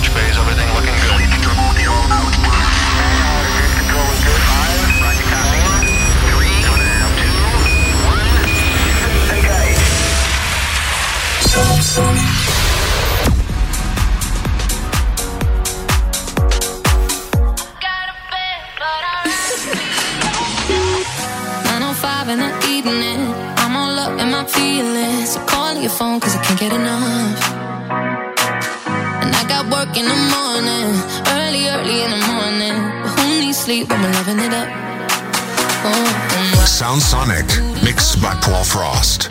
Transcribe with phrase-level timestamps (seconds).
[0.00, 0.36] launch phase.
[0.38, 1.20] Everything looking good.
[21.64, 23.34] Nine oh five in the evening.
[23.56, 25.34] I'm all up in my feelings.
[25.34, 28.29] So call your phone cause I can't get enough.
[30.00, 30.86] In the morning.
[31.28, 32.76] Early, early in the morning.
[33.02, 34.68] But who needs sleep when we're loving it up?
[35.84, 37.46] Oh, and Sound Sonic,
[37.84, 39.28] mixed by Paul Frost.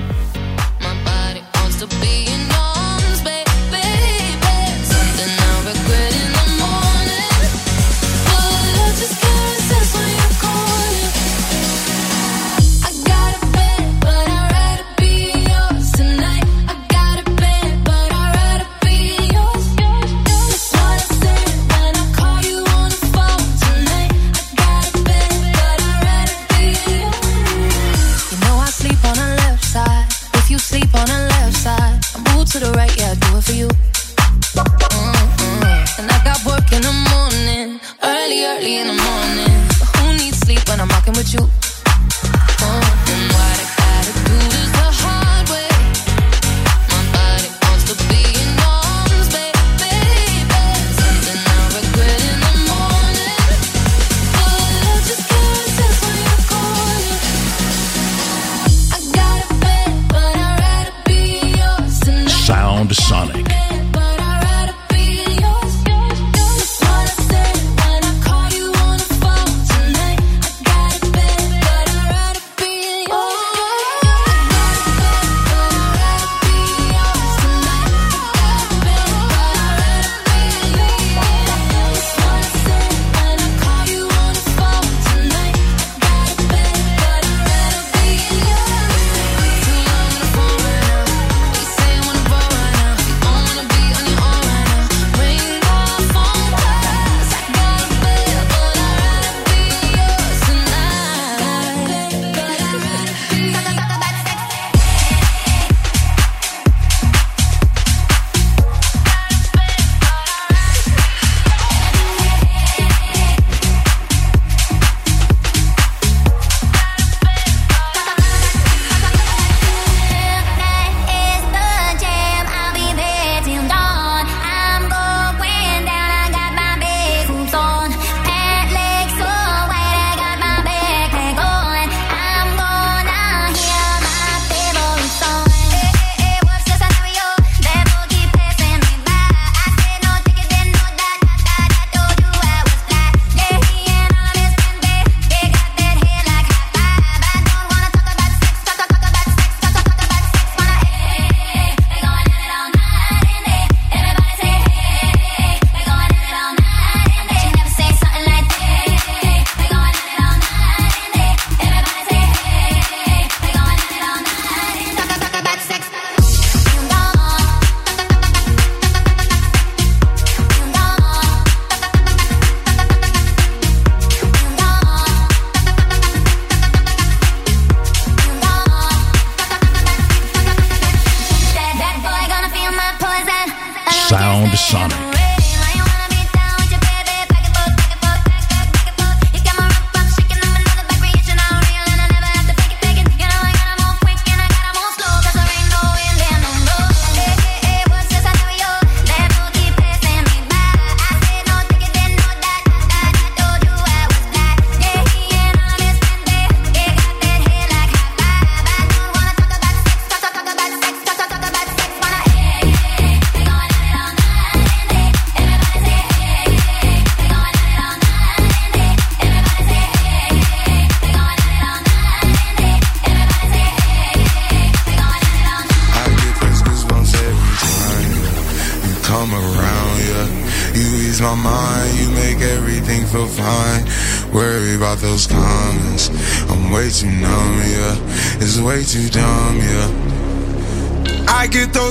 [184.40, 185.09] Sound Sonic.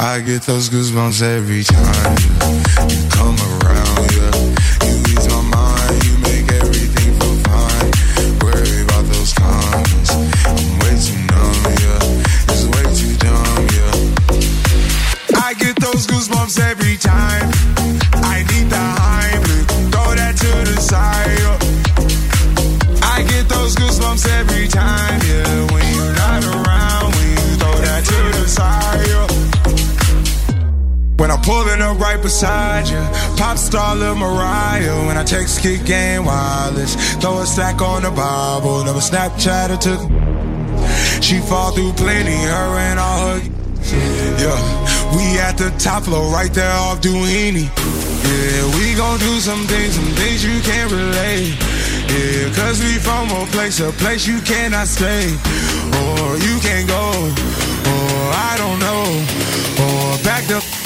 [0.00, 2.16] I get those goosebumps every time
[2.88, 3.67] you come around.
[32.28, 33.00] beside you.
[33.40, 35.06] Pop star Lil Mariah.
[35.06, 36.92] When I text, kick game wireless.
[37.20, 38.84] Throw a stack on the Bible.
[38.84, 40.02] Never Snapchat or took.
[41.24, 43.40] She fall through plenty, her and all her.
[44.42, 44.60] Yeah,
[45.16, 47.64] we at the top floor, right there off Duini.
[48.28, 51.56] Yeah, we gon' do some things, some things you can't relate.
[52.12, 55.24] Yeah, cause we from a place, a place you cannot stay.
[56.00, 57.04] Or you can't go,
[57.92, 59.04] or I don't know,
[59.84, 60.60] or back the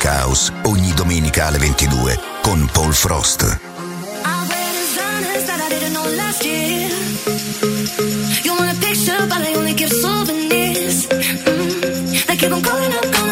[0.00, 3.58] Music House ogni domenica alle 22 con Paul Frost.
[8.42, 11.06] You want a picture, but they only give souvenirs.
[11.06, 12.26] Mm-hmm.
[12.26, 13.29] They keep calling up, calling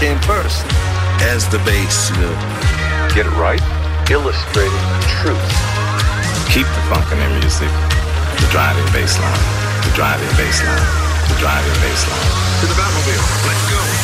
[0.00, 0.64] came first.
[1.20, 2.36] As the bass, you know.
[3.12, 3.60] Get it right,
[4.08, 5.50] illustrating the truth.
[6.48, 7.68] Keep the funk in their music.
[8.40, 9.44] The driving bass line.
[9.84, 10.88] The driving bass line.
[11.28, 12.32] The driving bass line.
[12.60, 13.46] To the Batmobile.
[13.46, 13.99] Let's go.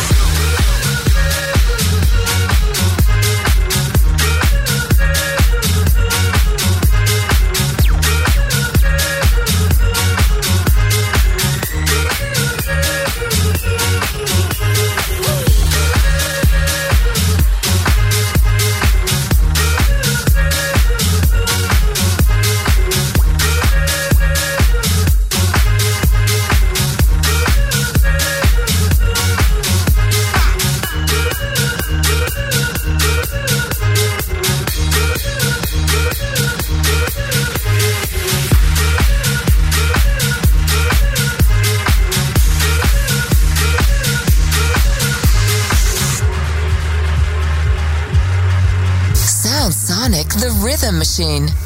[50.96, 51.65] Machine.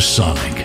[0.00, 0.56] Sonic.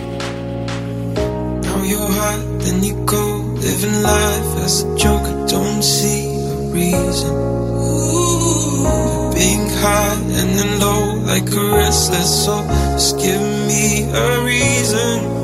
[1.62, 3.42] Now you're hot, then you go.
[3.56, 7.34] Living life as a joke, I don't see a reason.
[9.34, 12.64] Being high and then low like a restless soul.
[12.92, 15.35] Just give me a reason.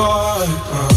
[0.00, 0.89] far.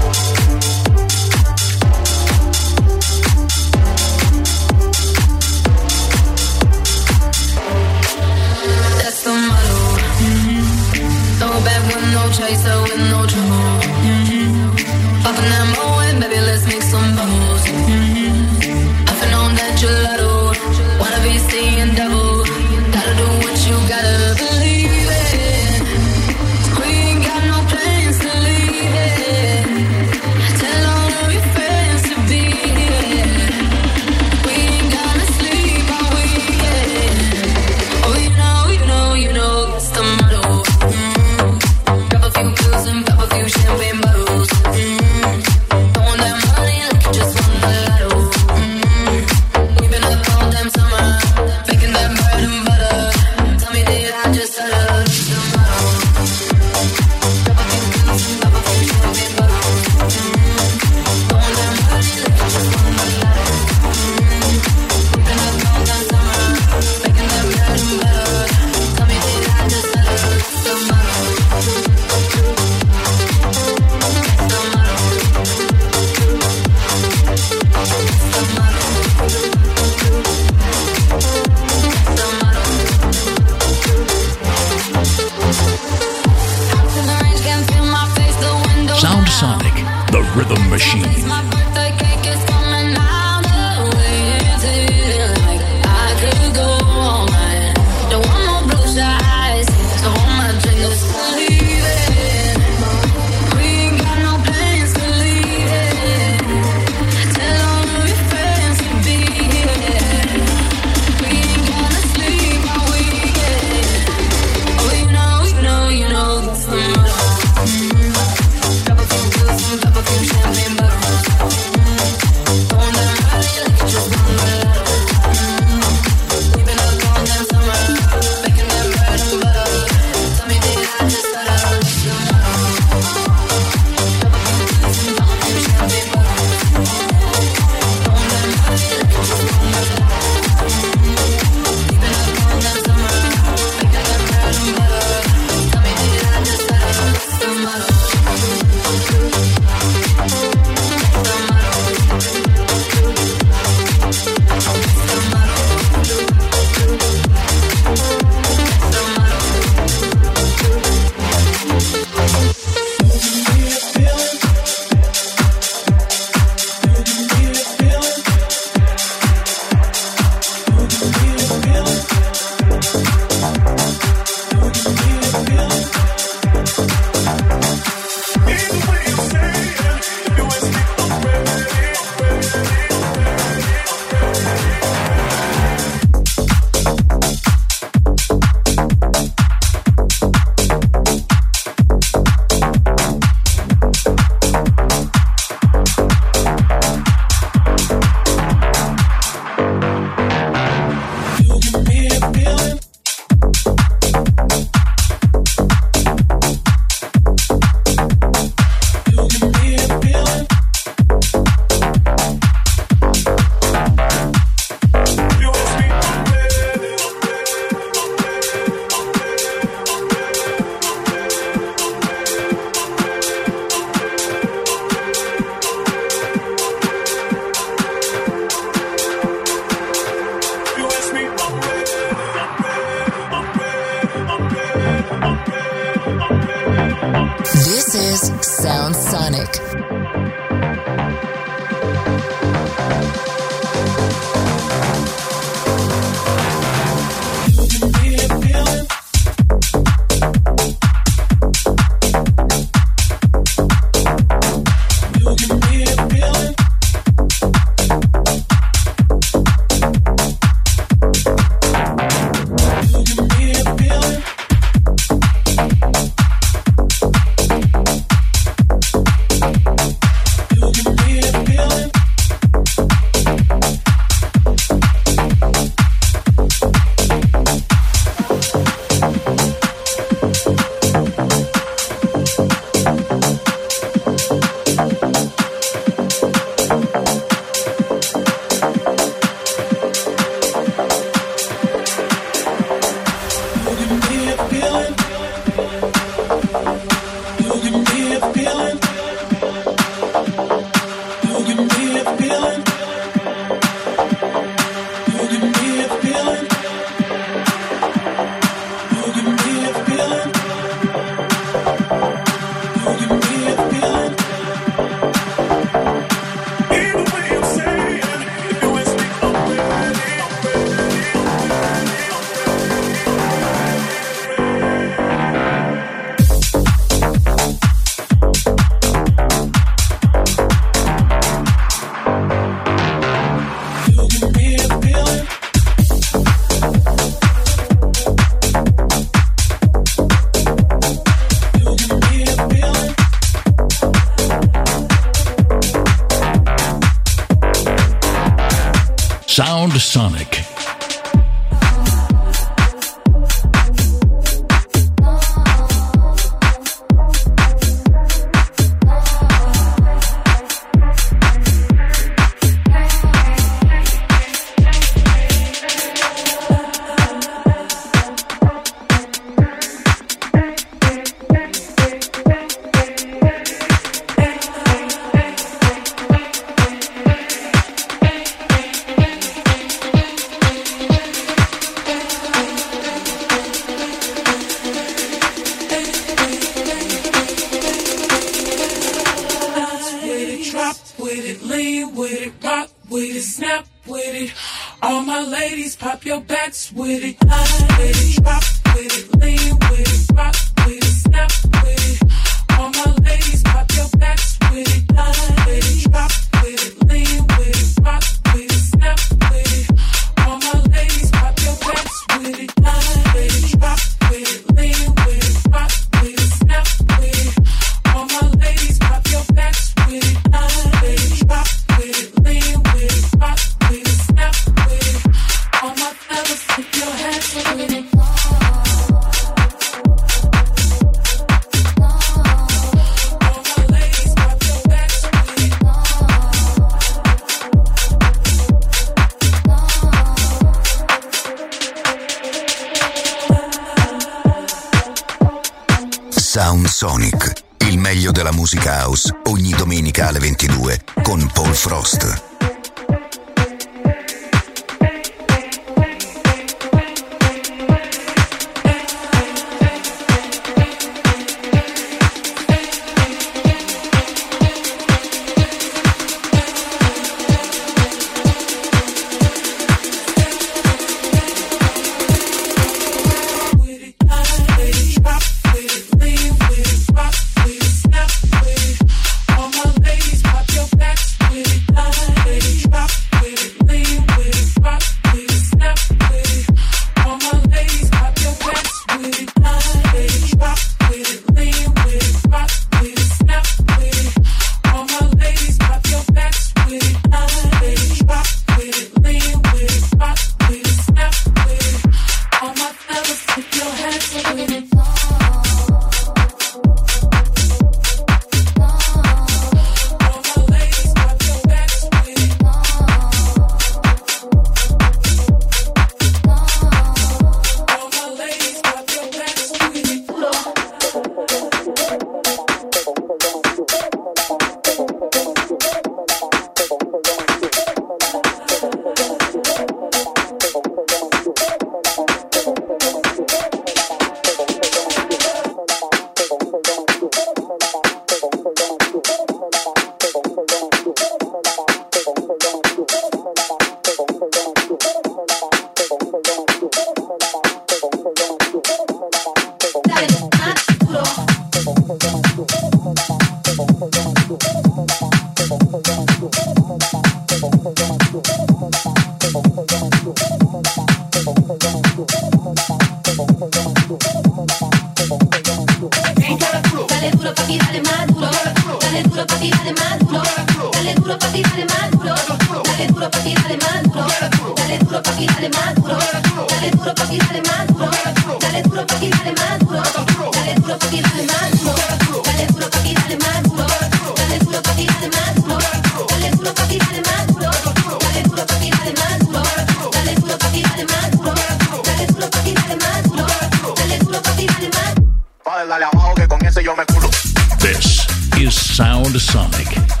[597.59, 598.05] This
[598.37, 600.00] is Sound Sonic.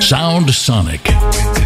[0.00, 1.63] Sound Sonic.